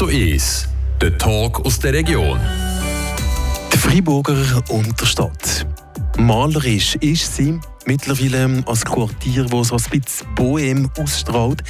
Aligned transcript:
zu 0.00 0.06
1, 0.06 0.66
der 1.02 1.18
Talk 1.18 1.60
aus 1.66 1.78
der 1.78 1.92
Region. 1.92 2.40
Die 3.70 3.76
Freiburger 3.76 4.62
Unterstadt. 4.70 5.66
Malerisch 6.16 6.94
ist 7.02 7.36
sie 7.36 7.60
mittlerweile 7.84 8.62
als 8.64 8.82
Quartier, 8.82 9.44
das 9.44 9.68
so 9.68 9.76
ein 9.76 10.00
bisschen 10.00 10.34
Bohem 10.34 10.90
ausstrahlt. 10.96 11.62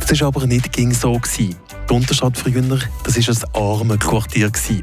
Das 0.00 0.20
war 0.20 0.26
aber 0.26 0.48
nicht 0.48 0.74
so. 0.92 1.12
Gewesen. 1.12 1.54
Die 1.88 1.94
Unterstadt 1.94 2.36
früher, 2.36 2.68
war 2.68 2.78
ein 2.78 3.54
armes 3.54 3.98
Quartier. 4.00 4.50
Gewesen. 4.50 4.82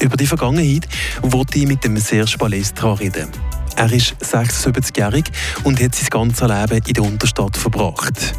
Über 0.00 0.16
die 0.16 0.26
Vergangenheit 0.26 0.86
wollte 1.22 1.58
ich 1.58 1.66
mit 1.66 1.82
dem 1.82 1.96
Serge 1.96 2.38
Balestra 2.38 2.92
reden. 2.92 3.30
Er 3.74 3.92
ist 3.92 4.14
76-jährig 4.22 5.24
und 5.64 5.82
hat 5.82 5.96
sein 5.96 6.08
ganzes 6.08 6.46
Leben 6.46 6.86
in 6.86 6.94
der 6.94 7.02
Unterstadt 7.02 7.56
verbracht. 7.56 8.32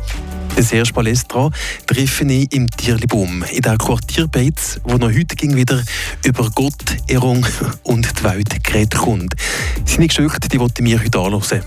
Den 0.55 0.63
Serge 0.63 0.93
Balestra 0.93 1.50
treffe 1.86 2.25
ich 2.25 2.54
im 2.54 2.70
Tierlibum, 2.70 3.43
in 3.52 3.61
der 3.61 3.77
Quartierbeiz, 3.77 4.80
wo 4.84 4.98
noch 4.98 5.07
heute 5.07 5.35
ging 5.35 5.55
wieder 5.55 5.81
über 6.26 6.49
Gott, 6.53 6.73
Ehrung 7.07 7.45
und 7.84 8.20
die 8.20 8.23
Welt 8.23 8.63
geredet 8.63 8.95
kommt. 8.95 9.34
Seine 9.85 10.07
Geschichte 10.07 10.49
die 10.49 10.59
wollte 10.59 10.84
mir 10.84 10.99
heute 10.99 11.20
anhören. 11.20 11.62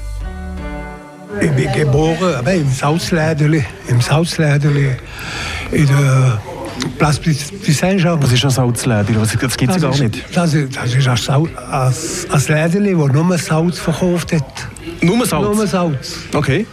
Ich 1.41 1.51
bin 1.53 1.73
geboren 1.73 2.47
im 2.47 2.71
Sausläderli, 2.71 3.65
im 3.89 4.01
Sausläderli 4.01 4.97
in 5.71 5.87
der 5.87 6.41
Place 6.99 7.21
du 7.21 7.73
Saint-Jean. 7.73 8.23
Was 8.23 8.33
ist 8.33 8.45
ein 8.45 8.51
Salzlädeli? 8.51 9.19
Das 9.19 9.57
gibt 9.57 9.73
es 9.73 9.81
gar 9.81 9.91
nicht. 9.91 10.25
Das 10.35 10.55
ist, 10.55 10.77
das 10.77 10.95
ist 10.95 11.09
ein, 11.09 11.49
ein, 11.71 11.95
ein 12.31 12.43
Lädeli, 12.49 12.97
das 12.97 13.13
nur 13.13 13.39
Salz 13.39 13.79
verkauft 13.79 14.33
hat. 14.33 14.69
Nur 15.01 15.25
Salz? 15.27 15.57
Nur 15.57 15.67
Salz. 15.67 16.17
Okay. 16.35 16.67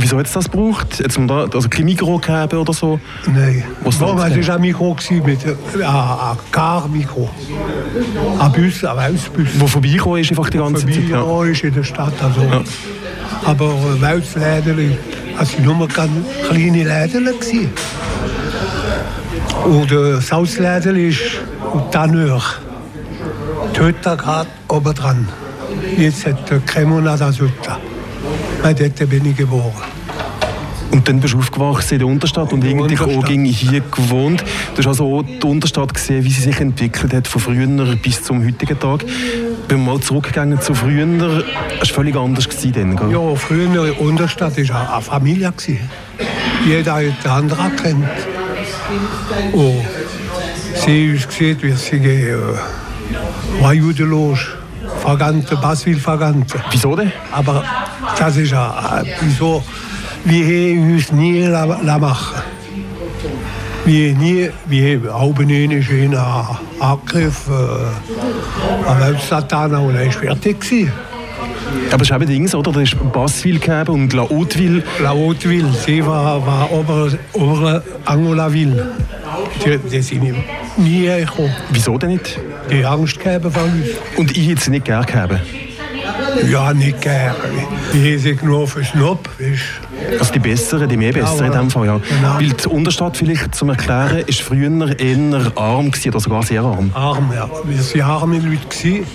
Wieso 0.00 0.18
hat 0.18 0.26
es 0.26 0.32
das 0.32 0.50
gebraucht? 0.50 0.98
Jetzt, 0.98 1.18
da, 1.26 1.46
also 1.52 1.68
kein 1.68 1.84
Mikro 1.84 2.18
gegeben 2.18 2.58
oder 2.58 2.72
so? 2.72 2.98
Nein. 3.26 3.64
Was 3.84 4.00
no, 4.00 4.18
es 4.18 4.48
war 4.48 4.54
ein 4.54 4.60
Mikro 4.62 4.96
mit 5.24 5.44
äh, 5.44 5.50
ein 5.84 6.36
Car-Mikro. 6.50 7.28
Ein 8.38 8.52
Bus, 8.52 8.84
ein 8.84 8.96
Weltbus. 8.96 9.48
Wo 9.58 9.66
vorbeigekommen 9.66 10.20
ist 10.20 10.30
einfach 10.30 10.48
die 10.48 10.58
ganze 10.58 10.86
Zeit? 10.86 11.08
Ja. 11.08 11.44
ist 11.44 11.62
in 11.64 11.74
der 11.74 11.84
Stadt. 11.84 12.14
Also. 12.22 12.42
Ja. 12.42 12.62
Aber 13.44 13.66
äh, 13.66 14.00
Weltläden, 14.00 14.96
es 15.38 15.58
waren 15.58 15.78
nur 15.78 15.88
kleine 15.88 16.84
Läden. 16.84 17.28
Und 19.64 19.92
äh, 19.92 20.20
Salzläden 20.20 20.96
ist 20.96 21.20
Tanneur. 21.90 22.42
Töter 23.74 24.16
gerade 24.16 24.48
oben 24.68 24.94
dran. 24.94 25.28
Jetzt 25.96 26.26
hat 26.26 26.50
der 26.50 26.60
Cremona 26.60 27.16
das 27.16 27.38
Hütte. 28.62 28.90
Dort 28.90 29.10
bin 29.10 29.26
ich 29.26 29.36
geboren. 29.36 29.72
Und 30.90 31.08
dann 31.08 31.20
bist 31.20 31.34
du 31.34 31.38
aufgewachsen 31.38 31.94
in 31.94 31.98
der 32.00 32.08
Unterstadt 32.08 32.52
und 32.52 32.64
irgendwie 32.64 32.98
auch 32.98 33.26
hier 33.26 33.80
gewohnt. 33.80 34.42
Du 34.74 34.78
hast 34.78 34.86
also 34.88 35.18
auch 35.18 35.22
die 35.22 35.46
Unterstadt 35.46 35.94
gesehen, 35.94 36.24
wie 36.24 36.30
sie 36.30 36.42
sich 36.42 36.60
entwickelt 36.60 37.14
hat 37.14 37.28
von 37.28 37.40
früher 37.40 37.96
bis 37.96 38.22
zum 38.22 38.44
heutigen 38.44 38.78
Tag. 38.78 39.04
Wenn 39.68 39.84
wir 39.84 39.92
mal 39.92 40.00
zurückgegangen 40.00 40.60
zu 40.60 40.74
früher, 40.74 41.06
war 41.06 41.44
es 41.80 41.90
völlig 41.90 42.16
anders 42.16 42.48
dann, 42.48 42.96
gell? 42.96 43.12
Ja, 43.12 43.34
früher 43.36 43.66
in 43.66 43.72
der 43.72 44.00
Unterstadt 44.00 44.56
war 44.68 44.94
eine 44.94 45.02
Familie. 45.02 45.52
Jeder 46.66 46.94
hat 46.94 47.24
den 47.24 47.30
anderen 47.30 47.76
kennt. 47.76 48.08
Und 49.52 49.86
sie 50.74 51.16
hat 51.16 51.28
gesehen, 51.28 51.58
wie 51.60 51.72
sie 51.72 51.96
äh, 51.96 52.36
Wajuden 53.60 54.10
los. 54.10 54.40
Vergante, 55.00 55.56
Baswil 55.56 55.98
Vergante. 55.98 56.62
Wieso 56.70 56.96
denn? 56.96 57.12
Aber 57.30 57.64
das 58.18 58.36
ist 58.36 58.52
ja, 58.52 59.02
wieso, 59.20 59.62
wir 60.24 60.80
uns 60.80 61.12
nie 61.12 61.42
la, 61.44 61.98
machen. 61.98 62.42
Wir 63.84 64.14
nie, 64.14 64.50
wir 64.66 65.12
haben 65.12 65.46
nicht 65.46 65.90
einen 65.90 66.16
Angriff 66.78 67.48
äh, 67.48 68.88
an 68.88 69.16
Satana 69.18 69.78
und 69.78 69.96
er 69.96 70.06
war 70.06 70.12
fertig. 70.12 70.60
Gewesen. 70.60 70.92
Aber 71.90 72.02
es 72.02 72.10
ist 72.10 72.14
eben 72.14 72.26
Dings, 72.26 72.54
oder? 72.54 72.72
Da 72.72 72.80
ist 72.80 72.96
Bassville 73.12 73.58
gegeben 73.58 74.02
und 74.02 74.12
La 74.12 74.28
Hauteville. 74.28 74.82
La 75.00 75.10
Hauteville, 75.10 75.72
sie 75.72 76.04
war, 76.04 76.44
war 76.46 76.70
Ober, 76.72 77.10
Ober 77.32 77.82
Angolaville. 78.04 78.92
Die, 79.64 79.78
die 79.78 80.02
sind 80.02 80.22
nie 80.76 81.06
gekommen. 81.06 81.54
Wieso 81.70 81.98
denn 81.98 82.10
nicht? 82.10 82.38
Die 82.70 82.84
Angst 82.84 83.18
gegeben 83.18 83.50
von 83.50 83.64
uns. 83.64 83.88
Und 84.16 84.36
ich 84.36 84.48
hätte 84.48 84.60
sie 84.62 84.70
nicht 84.70 84.84
gerne 84.84 85.06
gegeben? 85.06 85.40
Ja, 86.50 86.72
nicht 86.72 87.00
gerne. 87.00 87.34
Ich 87.92 88.24
hätte 88.24 88.46
nur 88.46 88.66
für 88.66 88.84
Schnupp, 88.84 89.28
also 90.18 90.32
die 90.32 90.38
besseren, 90.38 90.88
die 90.88 90.96
mehr 90.96 91.12
besseren 91.12 91.46
in 91.46 91.52
diesem 91.52 91.70
Fall, 91.70 91.86
ja. 91.86 91.98
Genau. 91.98 92.34
Weil 92.36 92.48
die 92.48 92.68
Unterstadt, 92.68 93.16
vielleicht 93.16 93.54
zum 93.54 93.70
Erklären, 93.70 94.24
ist 94.26 94.40
früher 94.40 94.98
eher 94.98 95.52
arm 95.56 95.90
gewesen, 95.90 96.08
oder 96.10 96.20
sogar 96.20 96.42
sehr 96.42 96.62
arm. 96.62 96.90
Arm, 96.94 97.32
ja. 97.34 97.48
Wir 97.64 98.04
waren 98.04 98.22
arme 98.22 98.38
Leute. 98.38 98.66
Gewesen. 98.68 99.06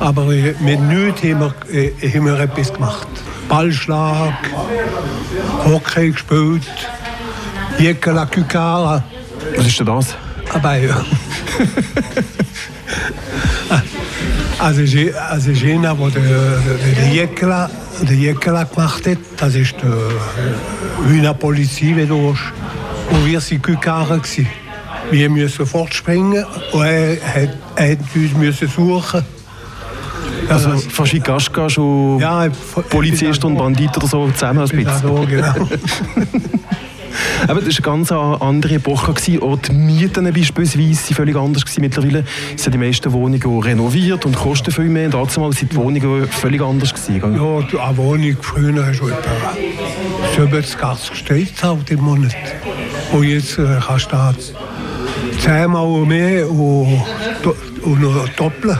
Aber 0.00 0.24
mit 0.24 0.80
nichts 0.80 1.22
haben 1.22 1.40
wir, 1.40 1.54
äh, 1.72 1.92
haben 2.08 2.26
wir 2.26 2.40
etwas 2.40 2.72
gemacht. 2.72 3.06
Ballschlag, 3.48 4.32
Hockey 5.64 6.10
gespielt, 6.10 6.62
Jekela 7.78 8.26
Kükara. 8.26 9.04
Was 9.56 9.66
ist 9.66 9.78
denn 9.78 9.86
das? 9.86 10.16
Aber 10.52 10.74
ja. 10.76 10.96
also, 14.62 14.82
also 15.28 15.50
jener, 15.50 15.94
der 15.94 16.58
den 16.96 17.12
Jekela, 17.12 17.68
den 18.00 18.20
Jekela 18.20 18.64
gemacht 18.64 19.06
hat, 19.06 19.18
das 19.36 19.54
ist 19.56 19.74
der 19.82 21.10
Wiener 21.10 21.34
Polizei, 21.34 22.06
wo 22.08 22.34
wir 23.24 23.40
sind 23.40 23.62
Kükara 23.62 24.10
waren. 24.10 24.46
Wir 25.10 25.28
mussten 25.28 25.66
fortspringen 25.66 26.44
und 26.72 26.84
er, 26.84 27.20
er, 27.22 27.48
er 27.76 27.92
hat 27.92 27.98
uns 28.14 28.72
suchen 28.74 29.24
also 30.48 30.76
fast 30.76 31.12
wie 31.12 31.20
Gaschgasch 31.20 31.78
und 31.78 32.20
ja, 32.20 32.48
Polizist 32.90 33.44
und 33.44 33.56
Bandit 33.56 33.96
oder 33.96 34.06
so 34.06 34.30
zusammen 34.30 34.60
als 34.60 34.70
bisschen. 34.70 35.00
So, 35.02 35.26
genau. 35.28 35.54
Aber 37.48 37.60
das 37.60 37.82
war 37.82 37.92
eine 37.92 38.04
ganz 38.04 38.12
andere 38.12 38.74
Epoche. 38.74 39.14
Auch 39.40 39.58
die 39.58 39.72
Mieten 39.72 40.24
beispielsweise 40.32 40.80
waren 40.80 41.14
völlig 41.14 41.36
anders. 41.36 41.64
Mittlerweile 41.78 42.24
sind 42.56 42.72
die 42.72 42.78
meisten 42.78 43.12
Wohnungen 43.12 43.60
renoviert 43.60 44.24
und 44.26 44.36
kosten 44.36 44.70
viel 44.70 44.88
mehr. 44.88 45.06
Und 45.06 45.14
damals 45.14 45.36
waren 45.38 45.68
die 45.68 45.76
Wohnungen 45.76 46.28
völlig 46.28 46.62
anders. 46.62 46.94
Gewesen, 46.94 47.34
ja, 47.34 47.84
eine 47.86 47.96
Wohnung 47.96 48.36
früher 48.40 48.86
hast 48.86 49.00
du 49.00 49.08
etwa 49.08 50.94
70 50.94 51.10
gestellt 51.10 51.52
im 51.90 52.00
Monat. 52.00 52.34
Und 53.12 53.24
jetzt 53.24 53.58
äh, 53.58 53.78
kannst 53.86 54.06
du 54.06 54.10
da 54.10 54.34
zehnmal 55.38 56.06
mehr 56.06 56.50
und, 56.50 57.02
und 57.82 58.00
noch 58.00 58.28
doppeln. 58.30 58.78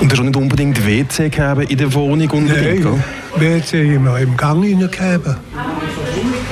Und 0.00 0.10
du 0.10 0.16
hast 0.16 0.24
nicht 0.24 0.36
unbedingt 0.36 0.86
WC 0.86 1.28
gegeben 1.28 1.62
in 1.62 1.78
der 1.78 1.92
Wohnung? 1.94 2.30
Unbedingt, 2.30 2.84
Nein, 2.84 3.04
WC 3.36 3.94
haben 3.94 4.04
wir 4.04 4.18
im 4.18 4.36
Gang 4.36 4.64
hineingegeben. 4.64 5.36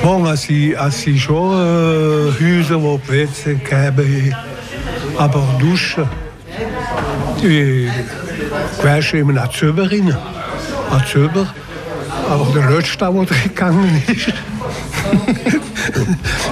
Bon, 0.09 0.25
es 0.25 0.41
sind, 0.41 0.73
es 0.73 1.01
sind 1.03 1.19
schon 1.19 1.53
äh, 1.53 2.31
Häuser, 2.41 2.81
wo 2.81 2.99
WC 3.05 3.53
gegeben 3.53 3.69
haben. 3.69 4.35
Aber 5.19 5.47
Duschen, 5.59 6.09
die 7.39 7.87
Wäsche 8.81 9.19
immer 9.19 9.33
nach 9.33 9.51
Zöber 9.51 9.83
rein. 9.83 10.07
Nach 10.89 11.05
Zöber. 11.05 11.53
Aber 12.27 12.47
der 12.55 12.71
letzte, 12.71 12.97
der 12.97 13.37
gegangen 13.43 14.03
ist, 14.07 14.33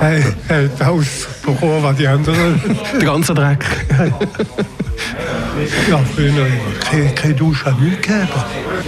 er 0.01 0.24
hat 0.24 0.88
ausbekommen, 0.88 1.81
was 1.81 1.95
die 1.97 2.07
anderen. 2.07 2.62
Der 2.94 3.07
ganze 3.07 3.34
Dreck. 3.34 3.66
Ja, 5.89 5.97
früher 6.13 6.31
keine, 6.79 7.09
keine 7.16 7.34
Dusche 7.34 7.75
nicht 7.81 8.03
gegeben. 8.03 8.28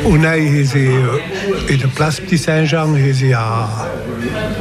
Und 0.03 0.21
dann 0.21 0.33
haben 0.33 0.63
sie 0.63 0.93
in 1.67 1.79
der 1.79 1.87
Place 1.87 2.21
de 2.29 2.37
Saint-Jean 2.37 2.95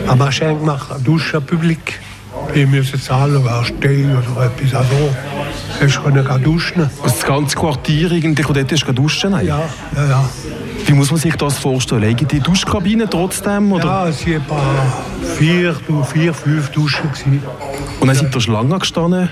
eine 0.07 0.17
Maschine 0.17 0.57
gemacht, 0.57 0.91
eine 0.91 1.03
Dusche 1.03 1.41
publik. 1.41 2.01
Wir 2.53 2.67
müssen 2.67 3.01
zahlen, 3.01 3.43
wer 3.45 3.65
steht 3.65 4.07
oder 4.07 4.47
etwas. 4.47 4.75
Also, 4.75 5.11
hast 5.81 6.01
du 6.05 6.39
duschen. 6.39 6.91
Das 7.03 7.23
ganze 7.25 7.57
Quartier 7.57 8.13
irgendwie, 8.13 8.43
dort 8.43 8.73
ist 8.73 8.87
duschen? 8.95 9.33
Ja, 9.33 9.41
ja, 9.43 9.65
ja. 9.97 10.25
Wie 10.87 10.93
muss 10.93 11.11
man 11.11 11.21
sich 11.21 11.35
das 11.37 11.59
vorstellen? 11.59 12.03
Liegen 12.03 12.27
die 12.29 12.41
Duschkabinen 12.41 13.09
trotzdem? 13.11 13.73
Oder? 13.73 13.85
Ja, 13.85 14.09
es 14.09 14.27
waren 14.27 14.39
vier, 15.37 15.75
vier, 16.13 16.33
fünf 16.35 16.71
Duschen. 16.71 17.11
Und 18.01 18.07
dann 18.07 18.17
sind 18.17 18.35
da 18.35 18.41
Schlangen 18.41 18.79
gestanden? 18.79 19.29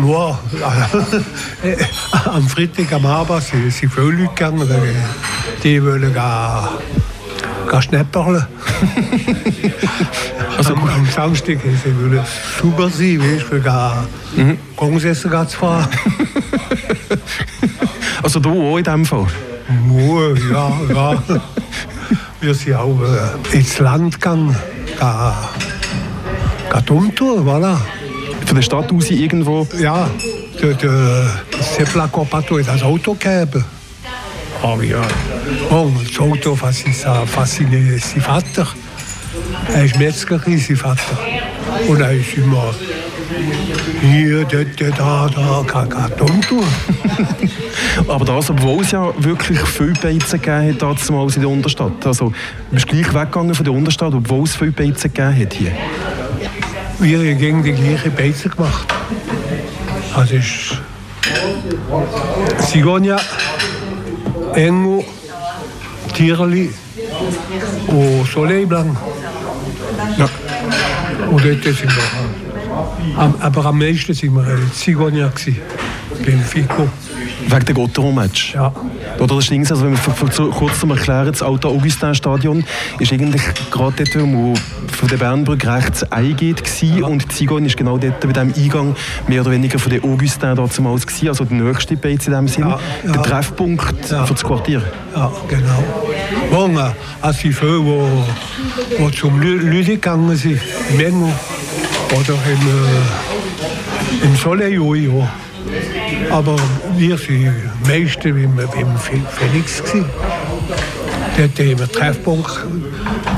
Nur 0.00 0.38
am 2.24 2.48
Freitag 2.48 2.92
am 2.92 3.06
Abend 3.06 3.42
sind, 3.42 3.72
sind 3.72 3.92
viele 3.92 4.10
Leute 4.10 4.28
gegangen, 4.28 4.68
die 5.64 5.82
wollen 5.84 6.14
gar, 6.14 6.78
gar 7.68 7.82
schnäpperle. 7.82 8.46
also, 10.56 10.74
am, 10.74 10.88
am 10.88 11.06
Samstag 11.06 11.58
sie 11.62 11.96
wollen 11.96 12.20
super 12.60 12.88
sein, 12.88 13.20
weißt, 13.20 13.42
für 13.42 13.60
gar 13.60 14.06
mhm. 14.36 14.58
Gangsessen 14.76 15.30
zu 15.48 15.56
fahren. 15.56 15.88
also 18.22 18.40
du 18.40 18.50
auch 18.50 18.78
in 18.78 18.84
dem 18.84 19.04
Fall? 19.04 19.26
Ja, 20.50 20.72
ja. 20.94 21.22
Wir 22.40 22.54
sind 22.54 22.74
auch 22.74 22.98
äh, 23.52 23.56
ins 23.56 23.78
Land 23.78 24.14
gegangen, 24.14 24.56
gar, 24.98 25.50
gar 26.70 26.82
dumm 26.82 27.14
tun, 27.14 27.46
voilà. 27.46 27.76
von 28.46 28.54
der 28.54 28.62
Stadt 28.62 28.92
aus 28.92 29.10
irgendwo? 29.10 29.66
Ja, 29.78 30.08
der, 30.62 30.74
der 30.74 31.30
Seplaco 31.60 32.24
Pato 32.24 32.56
ist 32.56 32.68
das 32.68 32.82
Auto 32.82 33.14
gegeben. 33.14 33.64
Aber 34.62 34.82
ja, 34.82 35.02
oh, 35.70 35.90
das 36.04 36.18
Auto 36.18 36.56
fasziniert 36.56 38.02
sein 38.02 38.20
Vater. 38.20 38.66
Er 39.74 39.84
ist 39.84 39.98
Metzger, 39.98 40.38
sein 40.38 40.76
Vater. 40.76 41.18
Und 41.86 42.00
er 42.00 42.12
ist 42.12 42.36
immer 42.36 42.74
hier, 44.00 44.44
dort, 44.44 44.98
da, 44.98 45.28
da, 45.28 45.64
kann 45.66 46.12
dumm 46.16 46.40
tun. 46.40 46.64
Aber 48.08 48.24
das, 48.24 48.50
obwohl 48.50 48.82
es 48.82 48.90
ja 48.90 49.12
wirklich 49.18 49.60
viele 49.60 49.92
Beizen 49.92 50.40
gegeben 50.40 50.80
hat, 50.80 51.08
damals 51.08 51.36
in 51.36 51.42
der 51.42 51.50
Unterstadt. 51.50 52.06
Also, 52.06 52.30
du 52.30 52.34
bist 52.70 52.88
gleich 52.88 53.12
weggegangen 53.14 53.54
von 53.54 53.64
der 53.64 53.74
Unterstadt, 53.74 54.14
obwohl 54.14 54.44
es 54.44 54.56
viele 54.56 54.72
Beizen 54.72 55.12
gegeben 55.12 55.40
hat 55.40 55.52
hier. 55.52 55.72
Wir 57.00 57.18
haben 57.18 57.38
gegen 57.38 57.62
die 57.62 57.72
gleiche 57.72 58.10
Beizen 58.10 58.50
gemacht. 58.50 58.88
Das 60.14 60.30
ist 60.32 60.80
Sigonia, 62.58 63.18
Engo, 64.54 65.04
Tierli 66.14 66.70
und 67.86 68.26
Soleil 68.32 68.66
Blanc. 68.66 68.96
Ja. 70.16 70.28
Und 71.30 71.44
dort 71.44 71.62
sind 71.62 71.82
wir. 71.84 73.34
Aber 73.40 73.66
am 73.66 73.78
meisten 73.78 74.14
sind 74.14 74.34
wir 74.34 74.58
Zigeuner 74.72 75.32
beim 76.24 76.40
FICO. 76.40 76.88
Wegen 77.50 77.64
der 77.64 77.74
Gotteron-Match? 77.74 78.54
Ja. 78.54 78.72
Oder 79.18 79.36
das 79.36 79.46
Ding, 79.46 79.66
also 79.68 79.82
wenn 79.82 79.92
wir 79.92 80.50
kurz 80.50 80.80
zum 80.80 80.90
Erklären, 80.90 81.32
das 81.32 81.42
Auto 81.42 81.68
Augustin-Stadion 81.68 82.62
ist 82.98 83.10
eigentlich 83.10 83.42
gerade 83.70 84.04
dort, 84.04 84.32
wo 84.32 84.54
von 84.92 85.08
der 85.08 85.16
Bernbrücke 85.16 85.72
rechts 85.72 86.02
eingeht 86.12 86.62
ja. 86.82 87.06
und 87.06 87.32
Zigon 87.32 87.64
ist 87.64 87.78
genau 87.78 87.96
dort 87.96 88.20
bei 88.20 88.32
dem 88.32 88.52
Eingang 88.54 88.94
mehr 89.28 89.40
oder 89.40 89.52
weniger 89.52 89.78
von 89.78 89.90
der 89.90 90.04
Augustin 90.04 90.54
damals 90.56 91.06
gewesen, 91.06 91.28
also 91.28 91.44
der 91.44 91.56
nächste 91.56 91.96
Beiz 91.96 92.26
in 92.26 92.34
dem 92.34 92.48
Sinn, 92.48 92.68
ja, 92.68 92.78
ja. 93.06 93.12
der 93.12 93.22
Treffpunkt 93.22 94.10
ja. 94.10 94.26
für 94.26 94.34
das 94.34 94.44
Quartier. 94.44 94.82
Ja, 95.14 95.32
genau. 95.48 95.84
Bon, 96.50 96.78
als 97.22 97.38
die 97.38 97.52
viele, 97.52 97.80
die, 97.80 99.04
die 99.04 99.16
zum 99.16 99.40
Lüde 99.40 99.92
gegangen 99.92 100.36
sind, 100.36 100.60
im 100.90 101.00
Engo 101.00 101.32
oder 102.12 102.34
im, 102.34 104.24
äh, 104.24 104.26
im 104.26 104.36
Soleil, 104.36 104.72
ja. 104.72 105.30
Aber 106.30 106.56
wir 106.96 107.18
waren 107.18 107.70
meisten 107.86 108.34
beim, 108.34 108.56
beim 108.56 108.98
Felix. 108.98 109.82
Gewesen. 109.82 110.04
Dort 111.36 111.58
haben 111.58 111.78
wir 111.78 111.92
Treffpunkt, 111.92 112.50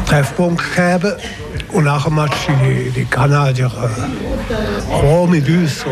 Treffpunkt 0.06 0.75
gegeben. 0.75 1.12
Und 1.73 1.85
nach 1.85 2.05
dem 2.05 2.15
Match 2.17 2.47
sind 2.47 2.59
die, 2.65 2.91
die 2.91 3.05
Kanadier 3.05 3.71
äh, 3.71 5.27
mit 5.27 5.49
uns. 5.49 5.85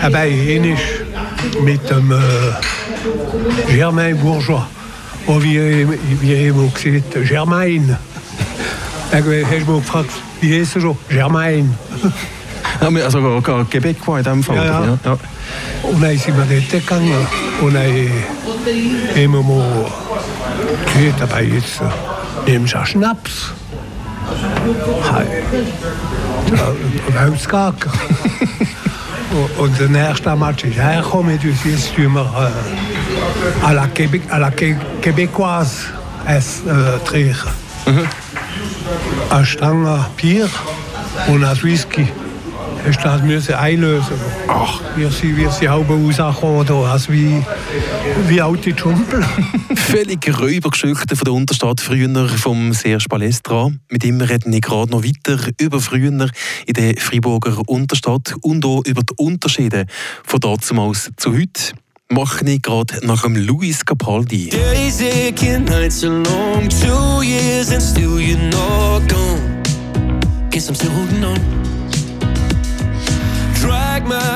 Dabei 0.00 0.28
ähnlich 0.30 0.78
mit 1.62 1.88
dem 1.90 2.12
äh, 2.12 2.16
Germain 3.74 4.18
Bourgeois. 4.18 4.62
Und 5.26 5.42
wie, 5.42 5.88
wie 6.20 6.50
haben 6.50 6.62
wir 6.62 6.70
gesagt, 6.70 7.28
Germain. 7.28 7.96
Dann 9.10 9.24
hast 9.24 9.52
du 9.52 9.72
mich 9.72 9.84
gefragt, 9.84 10.10
wie 10.40 10.60
heißt 10.60 10.76
er 10.76 10.80
schon? 10.82 10.98
Germain. 11.08 11.74
Also 12.80 13.40
Quebecois 13.70 14.18
in 14.18 14.24
diesem 14.24 14.42
Fall? 14.44 14.56
Ja, 14.56 14.84
ja. 14.84 14.98
ja. 15.04 15.18
Und 15.82 16.02
dann 16.02 16.18
sind 16.18 16.36
wir 16.36 16.44
dort 16.44 16.70
gegangen 16.70 17.26
und 17.60 17.74
dann 17.74 18.10
haben 19.14 19.32
wir 19.32 19.42
mal 19.42 19.86
gesagt, 20.94 21.22
aber 21.22 21.42
jetzt 21.42 21.80
nehmen 22.46 22.66
Sie 22.66 22.86
Schnaps. 22.86 23.52
Hey. 25.12 25.42
Weltskaker. 27.12 27.92
und 29.58 29.78
der 29.78 29.88
nächste 29.88 30.34
Match 30.36 30.64
ist 30.64 30.76
hergekommen 30.76 31.38
uns. 31.38 31.64
Jetzt 31.64 31.94
tun 31.94 32.14
wir 32.14 32.22
äh, 32.22 33.66
à 33.66 33.72
la, 33.72 33.86
Québec, 33.86 34.22
à 34.30 34.38
la 34.38 34.50
Québécoise 34.50 35.90
es, 36.26 36.62
äh, 36.66 36.98
trinken. 37.04 37.50
Mhm. 37.86 38.08
Eine 39.30 39.46
Stange 39.46 40.06
Bier 40.16 40.48
und 41.28 41.44
ein 41.44 41.62
Whisky 41.62 42.08
hast 42.86 43.04
das 43.04 43.22
müssen 43.22 43.54
einlösen. 43.54 44.16
Ach, 44.48 44.80
wir 44.96 45.10
sind, 45.10 45.36
wir 45.36 45.50
sind 45.50 45.68
halb 45.68 45.88
rausgekommen, 45.90 46.68
also 46.86 47.12
wie, 47.12 47.42
wie 48.28 48.40
alte 48.40 48.76
Schumpel. 48.76 49.24
Völlig 49.74 50.26
Räubergeschichten 50.40 51.16
von 51.16 51.24
der 51.24 51.34
Unterstadt 51.34 51.80
früher 51.80 52.28
vom 52.28 52.72
Serge 52.72 53.06
Palestra. 53.08 53.70
Mit 53.90 54.04
ihm 54.04 54.20
reden 54.20 54.52
wir 54.52 54.60
gerade 54.60 54.90
noch 54.90 55.02
weiter 55.02 55.38
über 55.60 55.80
früher 55.80 56.28
in 56.66 56.74
der 56.74 56.94
Freiburger 56.98 57.60
Unterstadt 57.66 58.34
und 58.42 58.64
auch 58.64 58.82
über 58.84 59.02
die 59.02 59.14
Unterschiede 59.16 59.86
von 60.24 60.40
damals 60.40 61.10
zu 61.16 61.32
heute 61.32 61.72
mache 62.08 62.48
ich 62.48 62.62
gerade 62.62 63.04
nach 63.04 63.22
dem 63.22 63.36
Luis 63.36 63.84
Capaldi. 63.84 64.50
Days 64.50 65.00
aching, 65.00 65.64
nights 65.64 66.04
are 66.04 66.22
long, 66.22 66.68
two 66.68 67.22
years 67.22 67.72
and 67.72 67.82
still 67.82 68.20
you're 68.20 68.38
not 68.50 69.08
gone. 69.08 69.62
Guess 70.50 70.68
I'm 70.68 70.74
still 70.74 70.90
holding 70.90 71.24
on. 71.24 71.75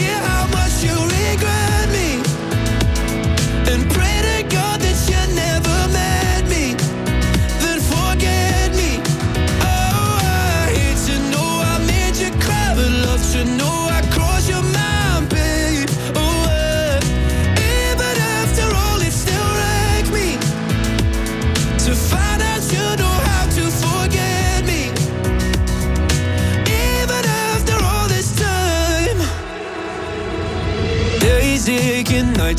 Nights 0.00 0.33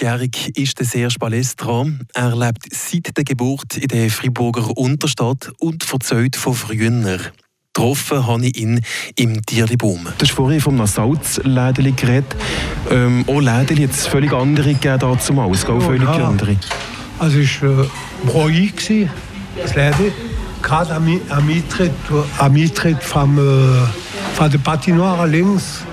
76-jährig 0.00 0.56
ist 0.56 0.78
der 0.78 0.86
Serge 0.86 1.16
Balestra. 1.18 1.86
Er 2.14 2.36
lebt 2.36 2.64
seit 2.72 3.16
der 3.16 3.24
Geburt 3.24 3.76
in 3.76 3.88
der 3.88 4.10
Friburger 4.10 4.76
Unterstadt 4.76 5.52
und 5.58 5.84
verzählt 5.84 6.36
von 6.36 6.54
früher. 6.54 7.18
Getroffen 7.72 8.26
habe 8.26 8.46
ich 8.46 8.58
ihn 8.58 8.80
im 9.16 9.44
Tierlibaum. 9.44 10.04
Du 10.18 10.24
hast 10.24 10.32
vorhin 10.32 10.60
vom 10.60 10.84
Salzlädeli 10.86 11.92
geredet. 11.92 12.34
Ähm, 12.90 13.24
auch 13.28 13.40
Lädeli 13.40 13.84
es 13.84 14.06
völlig 14.06 14.32
andere 14.32 14.74
gegeben 14.74 14.98
da 14.98 15.18
zum 15.18 15.38
Aus, 15.38 15.68
oh, 15.68 15.80
völlig 15.80 16.02
ja. 16.02 16.28
andere. 16.28 16.56
Also 17.18 17.38
es 17.38 17.62
war 17.62 17.84
äh, 17.84 17.88
Broi, 18.24 18.72
das 19.62 19.74
Lädeli. 19.74 20.12
Gerade 20.62 20.94
am, 20.94 21.20
am 21.28 21.48
Eintritt, 21.48 21.92
am 22.38 22.56
Eintritt 22.56 23.02
vom, 23.02 23.38
äh, 23.38 23.86
von 24.34 24.50
der 24.50 24.58
Patinoire 24.58 25.26
links 25.26 25.84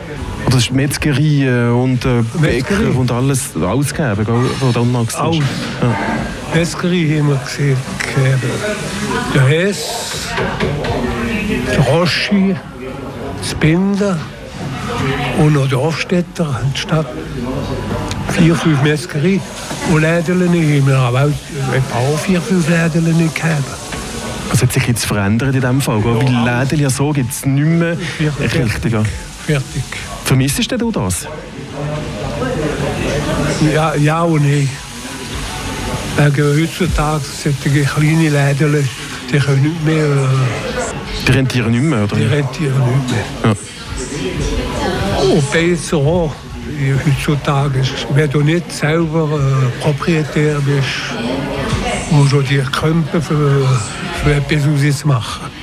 oder 0.48 0.58
ist 0.58 0.72
Metzgerie 0.72 1.46
äh, 1.46 1.70
und 1.70 2.06
äh, 2.06 2.24
Bäcker 2.40 2.96
und 2.96 3.12
alles 3.12 3.56
ausgegeben, 3.56 4.26
was 4.26 4.60
du 4.60 4.72
dann 4.72 4.96
Alles. 4.96 5.40
Ja. 5.82 6.56
Metzgerie 6.56 7.20
haben 7.20 7.28
wir 7.30 7.42
gesehen. 7.46 7.78
Der 9.36 9.46
Hess, 9.46 10.28
der 11.70 11.80
Roschi, 11.80 12.56
das 13.40 13.54
Binder 13.56 14.18
und 15.40 15.54
noch 15.54 15.68
der 15.68 15.80
Hofstädter 15.80 16.62
in 16.64 16.72
der 16.72 16.80
Stadt. 16.80 17.08
Vier, 18.30 18.56
fünf 18.56 18.82
Metzgerie. 18.84 19.42
Und 19.92 20.02
Läden 20.02 20.42
haben 20.42 20.88
wir 20.88 20.98
aber 20.98 21.24
auch 21.24 22.20
vier, 22.20 22.42
fünf 22.42 22.70
Läden 22.70 23.34
gehabt. 23.34 23.64
Was 24.50 24.62
hat 24.62 24.72
sich 24.72 24.88
jetzt 24.88 25.06
verändert 25.06 25.54
in 25.54 25.62
diesem 25.62 25.82
Fall? 25.82 26.04
Weil 26.04 26.22
Läden 26.24 26.80
ja 26.80 26.90
so 26.90 27.12
gibt 27.12 27.32
es 27.32 27.46
nicht 27.46 27.66
mehr 27.66 27.98
richtig. 28.40 28.96
Fertig. 29.46 29.84
Vermisst 30.28 30.70
du 30.70 30.92
das? 30.92 31.26
Ja, 33.74 33.96
ja 33.96 34.24
und 34.24 34.44
nein. 34.44 34.70
Wegen 36.18 36.62
heutzutage 36.62 37.24
solche 37.24 37.86
kleine 37.86 38.30
Läden, 38.30 38.90
die 39.32 39.40
können 39.40 39.64
nicht 39.64 39.86
mehr... 39.86 40.06
Äh, 40.06 41.26
die 41.26 41.32
rentieren 41.32 41.72
nicht 41.72 41.84
mehr, 41.84 42.04
oder? 42.04 42.18
Die 42.18 42.26
rentieren 42.26 42.74
nicht 42.74 43.10
mehr. 43.10 43.26
Ja. 43.46 43.56
Und 45.24 45.50
besser 45.50 45.96
auch. 45.96 46.36
Heutzutage, 47.06 47.82
wenn 48.14 48.30
du 48.30 48.42
nicht 48.42 48.70
selber 48.70 49.30
äh, 49.32 49.82
Proprietär 49.82 50.60
bist, 50.60 51.16
musst 52.12 52.34
du 52.34 52.42
dir 52.42 52.64
kämpfen, 52.64 53.22
für, 53.22 53.66
für 54.22 54.34
etwas 54.34 55.06
machen. 55.06 55.57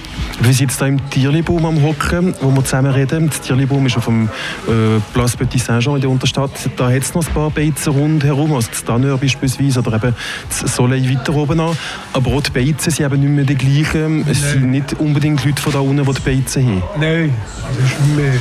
Wir 0.44 0.52
sind 0.52 0.70
jetzt 0.70 0.78
hier 0.78 0.88
im 0.88 1.10
Tierlibaum 1.10 1.64
am 1.64 1.82
Hocken, 1.82 2.34
wo 2.42 2.54
wir 2.54 2.62
zusammen 2.62 2.92
reden. 2.92 3.28
Das 3.28 3.40
Tierlibaum 3.40 3.86
ist 3.86 3.96
auf 3.96 4.04
dem 4.04 4.28
äh, 4.68 5.00
Place 5.14 5.38
Petit 5.38 5.58
Saint-Jean 5.58 5.94
in 5.94 6.02
der 6.02 6.10
Unterstadt. 6.10 6.50
Da 6.76 6.90
hat 6.90 7.02
es 7.02 7.14
noch 7.14 7.26
ein 7.26 7.32
paar 7.32 7.48
Beizen 7.48 7.94
rundherum, 7.94 8.52
also 8.52 8.68
das 8.68 8.84
Tanneur 8.84 9.16
beispielsweise 9.16 9.78
oder 9.80 9.96
eben 9.96 10.14
das 10.50 10.76
Soleil 10.76 11.08
weiter 11.08 11.34
oben 11.34 11.60
an. 11.60 11.74
Aber 12.12 12.30
auch 12.32 12.42
die 12.42 12.50
Beizen 12.50 12.90
sind 12.90 13.06
eben 13.06 13.20
nicht 13.20 13.30
mehr 13.30 13.44
die 13.44 13.54
gleichen. 13.54 14.26
Es 14.28 14.42
Nein. 14.42 14.52
sind 14.52 14.70
nicht 14.70 14.92
unbedingt 15.00 15.42
Leute 15.46 15.62
von 15.62 15.72
da 15.72 15.78
unten, 15.78 16.04
die 16.04 16.12
die 16.12 16.20
Beizen 16.20 16.66
haben. 16.66 16.82
Nein, 17.00 17.34
das 17.78 17.90
ist 17.90 18.00
nicht 18.00 18.16
mehr, 18.16 18.32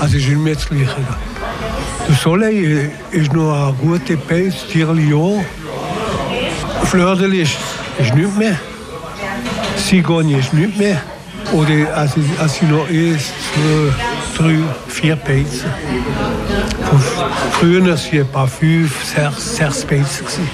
also 0.00 0.16
ist 0.16 0.28
nicht 0.28 0.38
mehr 0.40 0.54
das 0.54 0.68
Gleiche. 0.68 0.96
Der 2.08 2.14
Soleil 2.16 2.90
ist 3.12 3.32
noch 3.32 3.68
ein 3.68 3.78
guter 3.78 4.16
Beiz, 4.16 4.66
Tierli 4.72 5.08
ja. 5.08 5.44
Flördel 6.86 7.32
ist, 7.32 7.56
ist 8.00 8.12
nicht 8.12 8.36
mehr. 8.36 8.58
Sigogne 9.76 10.38
ist 10.38 10.52
nicht 10.52 10.76
mehr. 10.76 11.00
Oder 11.54 11.96
als 11.96 12.14
als 12.40 12.56
ich 12.56 12.68
noch 12.68 12.90
erst 12.90 13.32
zwei, 13.54 13.94
drei, 14.36 14.56
vier 14.88 15.14
Pizzen. 15.14 15.70
Früher 17.52 17.80
waren 17.80 17.90
es 17.90 18.12
etwa 18.12 18.44
fünf, 18.44 19.04
sechs, 19.04 19.56
sechs 19.56 19.84
Pizzen. 19.84 20.48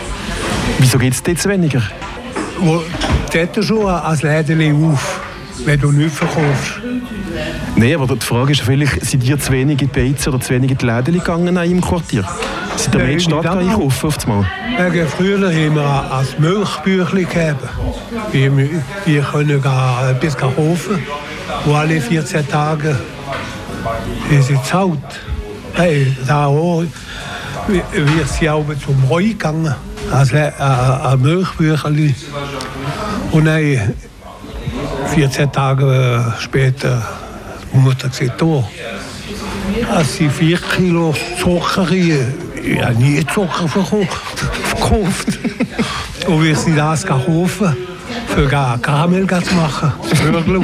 Wieso 0.78 0.98
geht 0.98 1.14
es 1.14 1.22
jetzt 1.26 1.48
weniger? 1.48 1.82
Wo, 2.58 2.82
dort 3.32 3.64
schon 3.64 3.86
als 3.86 4.22
Läden 4.22 4.84
auf, 4.92 5.20
wenn 5.64 5.80
du 5.80 5.90
nichts 5.90 6.18
verkaufst. 6.18 6.82
Nein, 7.76 7.94
aber 7.94 8.14
die 8.14 8.26
Frage 8.26 8.52
ist 8.52 8.60
vielleicht, 8.60 9.02
sind 9.06 9.22
dir 9.22 9.38
zu 9.38 9.52
wenige 9.52 9.88
Pizzen 9.88 10.34
oder 10.34 10.42
zu 10.42 10.50
wenige 10.52 10.74
Läden 10.84 11.14
gegangen 11.14 11.56
im 11.56 11.80
Quartier? 11.80 12.24
Sind 12.76 12.94
da 12.94 12.98
mehr 12.98 13.08
in 13.10 13.20
Stadt 13.20 13.46
einkaufen 13.46 14.06
auf 14.06 14.26
einmal? 14.26 14.46
Wegen 14.78 15.08
früher 15.08 15.48
haben 15.48 15.74
wir 15.74 16.12
als 16.12 16.38
Milchbüchli 16.38 17.24
gegeben. 17.24 17.58
Wir, 18.32 18.52
wir 19.04 19.22
können 19.22 19.62
gar 19.62 20.10
etwas 20.10 20.36
kaufen. 20.36 21.02
Und 21.64 21.74
alle 21.74 22.00
14 22.00 22.48
Tage 22.48 22.96
ist 24.30 24.50
es 24.50 24.62
zahlt. 24.64 24.98
Hey, 25.74 26.16
da 26.26 26.46
auch, 26.46 26.84
wir 27.68 28.26
sind 28.26 28.48
auch 28.48 28.64
zum 28.84 29.08
Heu 29.08 29.22
gegangen, 29.22 29.74
als 30.10 30.32
ein 30.32 31.20
Milchbüchli. 31.20 32.14
Und 33.32 33.44
dann 33.44 33.94
14 35.14 35.52
Tage 35.52 36.34
später, 36.38 37.02
die 37.72 37.78
Mutter 37.78 38.08
gesagt, 38.08 38.42
oh, 38.42 38.64
als 39.92 40.16
sie 40.16 40.28
4 40.28 40.58
Kilo 40.58 41.14
Zucker 41.40 41.90
ja, 42.62 42.90
nie 42.90 43.24
Zucker 43.26 43.68
verkauft. 43.68 45.38
Und 46.26 46.44
wir 46.44 46.56
sind 46.56 46.76
das 46.76 47.06
kaufen, 47.06 47.76
für 48.34 48.48
Karamell 48.48 49.26
zu 49.26 49.54
machen. 49.54 49.92
Vögel 50.14 50.56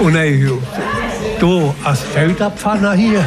Und 0.00 0.14
dann, 0.14 0.24
hier 0.24 1.74
als 1.84 2.00
Feldabpfanne 2.00 2.92
hier. 2.92 3.26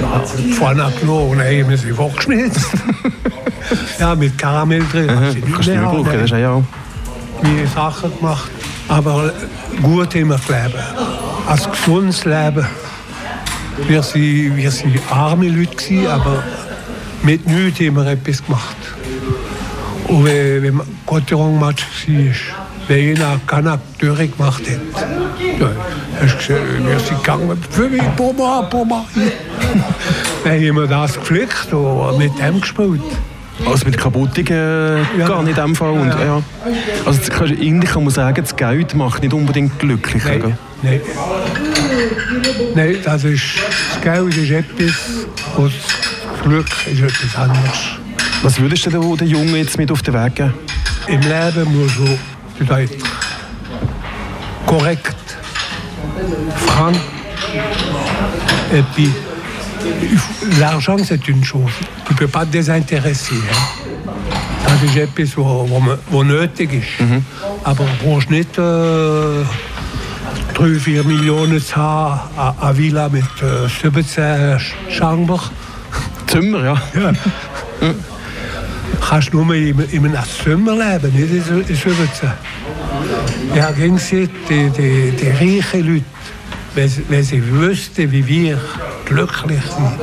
Ja, 0.00 0.20
Pfanne 0.54 0.92
genommen 1.00 1.30
und 1.30 1.40
haben 1.40 1.68
wir 1.68 1.78
sie 1.78 1.96
weggeschmissen. 1.96 2.80
ja, 3.98 4.14
mit 4.14 4.36
Karamell 4.38 4.84
drin. 4.90 5.06
Mhm, 5.06 5.52
kannst 5.52 5.68
du 5.68 5.72
nicht 5.72 5.82
brauchen, 5.82 6.04
das 6.04 6.22
ist 6.22 6.30
ja 6.30 6.50
auch. 6.52 6.62
Wie 7.42 7.66
Sachen 7.66 8.16
gemacht. 8.16 8.50
Aber 8.88 9.32
gut 9.82 10.14
immer 10.14 10.38
leben. 10.48 10.80
Als 11.46 11.70
gesundes 11.70 12.24
Leben. 12.24 12.66
Wir 13.88 13.98
waren, 13.98 14.56
wir 14.56 14.70
sind 14.70 14.98
arme 15.10 15.48
Leute, 15.48 15.76
gewesen, 15.76 16.06
aber 16.06 16.42
mit 17.22 17.46
nichts 17.46 17.80
haben 17.80 17.96
wir 17.96 18.06
etwas 18.06 18.44
gemacht. 18.44 18.76
Und 20.08 20.24
wenn, 20.24 20.62
wenn 20.62 20.80
Gotterong-Match 21.04 21.84
war, 22.08 22.66
wenn 22.88 23.16
einer 23.16 23.40
Kanab 23.46 23.80
durchgemacht 23.98 24.62
hat, 24.62 25.06
ja, 25.60 25.70
hast 26.20 26.34
du 26.34 26.38
gesehen, 26.38 26.86
wir 26.86 26.98
sind 27.00 27.22
gegangen, 27.22 27.58
für 27.70 27.88
mich, 27.88 28.02
Poma, 28.16 28.62
Poma. 28.62 29.04
Dann 30.44 30.52
haben 30.52 30.76
wir 30.76 30.86
das 30.86 31.14
gepflegt 31.14 31.72
und 31.72 32.18
mit 32.18 32.38
dem 32.38 32.60
gespielt. 32.60 33.00
Also 33.64 33.86
mit 33.86 33.96
kaputten 33.96 34.46
äh, 34.48 34.98
ja. 35.18 35.26
gar 35.26 35.42
nicht 35.42 35.56
in 35.56 35.64
dem 35.64 35.74
Fall. 35.74 35.90
Und, 35.92 36.08
ja. 36.08 36.42
Also 37.06 37.32
eigentlich 37.42 37.90
kann 37.90 38.04
man 38.04 38.12
sagen, 38.12 38.42
das 38.42 38.54
Geld 38.54 38.94
macht 38.94 39.22
nicht 39.22 39.32
unbedingt 39.32 39.78
glücklich. 39.78 40.22
Nein. 40.24 40.58
Nein. 40.86 41.00
Nein, 42.76 42.96
das, 43.02 43.24
ist, 43.24 43.42
das 43.92 44.02
Geld 44.02 44.36
ist 44.36 44.50
etwas 44.50 45.26
und 45.56 45.72
das 45.74 46.42
Glück 46.42 46.68
ist 46.86 47.00
etwas 47.00 47.36
anderes. 47.36 47.78
Was 48.42 48.60
würdest 48.60 48.86
du 48.86 49.16
den 49.16 49.26
Jungen 49.26 49.56
jetzt 49.56 49.78
mit 49.78 49.90
auf 49.90 50.02
den 50.02 50.14
Weg 50.14 50.36
geben? 50.36 50.54
Im 51.08 51.20
Leben 51.20 51.76
muss 51.76 51.92
du 51.96 52.18
bedeutet 52.58 53.02
korrekt, 54.64 55.16
franc, 56.66 56.96
et 58.72 58.84
puis 58.94 59.10
l'argent 60.60 60.98
c'est 61.04 61.26
une 61.28 61.44
chose. 61.44 61.72
Tu 62.06 62.12
ne 62.12 62.18
peux 62.18 62.28
pas 62.28 62.44
te 62.44 62.52
désintéresser. 62.52 63.34
Hein. 63.34 64.12
Das 64.64 64.82
ist 64.82 64.96
etwas, 64.96 65.36
was 65.36 66.24
nötig 66.24 66.72
ist. 66.74 67.00
Mhm. 67.00 67.24
Aber 67.64 67.84
du 67.84 68.04
brauchst 68.04 68.30
nicht 68.30 68.56
äh, 68.58 69.44
3, 70.56 70.80
4 70.80 71.04
Millionen 71.04 71.60
zu 71.60 71.76
haben, 71.76 72.18
eine 72.58 72.78
Villa 72.78 73.10
mit 73.10 73.24
äh, 73.42 73.68
17 73.68 74.58
Chamber. 74.88 75.38
Zimmer, 76.28 76.64
ja. 76.64 76.82
ja. 76.94 77.12
Kannst 79.06 79.34
nur 79.34 79.54
in, 79.54 79.78
in 79.78 80.06
einem 80.06 80.24
Zimmer 80.42 80.72
leben, 80.72 81.12
nicht 81.12 81.30
in 81.30 81.76
17. 81.76 82.30
Ja, 83.54 83.70
gegen 83.70 83.98
sie, 83.98 84.30
die, 84.48 84.70
die, 84.70 85.10
die 85.10 85.28
reichen 85.28 85.86
Leute, 85.86 86.04
wenn, 86.74 86.90
wenn 87.10 87.22
sie 87.22 87.46
wüssten, 87.50 88.10
wie 88.10 88.26
wir 88.26 88.58
glücklich 89.04 89.62
sind, 89.62 90.00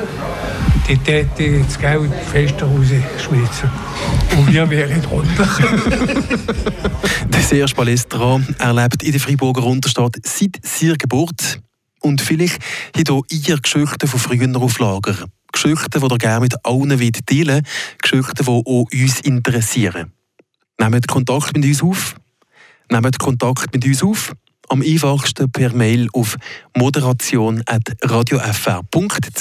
die 0.87 0.97
täten 0.97 1.65
das 1.65 1.79
Geld 1.79 2.11
fester 2.31 2.65
rausschmissen. 2.65 3.69
Und 4.37 4.51
wir 4.51 4.69
wären 4.69 5.01
drunter. 5.01 5.47
der 7.33 7.41
Serge 7.41 7.73
Balestra 7.75 8.41
erlebt 8.59 9.03
in 9.03 9.11
der 9.11 9.21
Freiburger 9.21 9.63
Unterstadt 9.63 10.15
seit 10.23 10.59
seiner 10.63 10.95
Geburt. 10.95 11.59
Und 12.01 12.21
vielleicht 12.21 12.61
hat 12.97 13.09
auch 13.09 13.23
ihr 13.29 13.57
Geschichten 13.57 14.07
von 14.07 14.19
früher 14.19 14.55
auf 14.57 14.79
Lager. 14.79 15.15
Geschichten, 15.53 16.01
die 16.01 16.05
ihr 16.05 16.17
gerne 16.17 16.41
mit 16.41 16.65
allen 16.65 16.89
teilen 16.89 17.47
wollt. 17.47 17.65
Geschichten, 18.01 18.43
die 18.43 18.49
auch 18.49 18.87
uns 18.91 19.21
interessieren. 19.21 20.11
Nehmt 20.79 21.07
Kontakt 21.07 21.55
mit 21.55 21.65
uns 21.65 21.81
auf. 21.81 22.15
Nehmt 22.91 23.17
Kontakt 23.19 23.73
mit 23.73 23.85
uns 23.85 24.03
auf. 24.03 24.33
Am 24.69 24.81
einfachsten 24.81 25.51
per 25.51 25.73
Mail 25.73 26.07
auf 26.13 26.37
moderation.radiofr.ch. 26.75 29.29